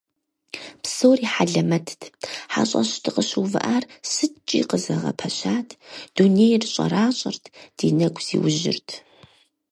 Псори 0.83 1.25
хьэлэмэтт, 1.33 2.01
хьэщӀэщ 2.51 2.91
дыкъыщыувыӀар 3.03 3.83
сыткӀи 4.11 4.59
къызэгъэпэщат, 4.69 5.69
дунейр 6.15 6.63
щӀэращӀэрт, 6.73 7.43
ди 7.77 7.87
нэгу 7.97 8.21
зиужьырт… 8.25 8.89